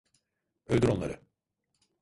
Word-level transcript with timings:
Öldür 0.67 0.87
onları! 0.87 1.19